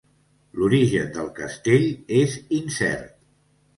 L'origen 0.59 1.11
del 1.19 1.29
castell 1.41 1.85
és 2.23 2.39
incert. 2.61 3.13